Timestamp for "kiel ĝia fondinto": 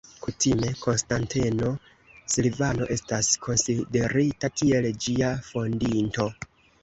4.61-6.27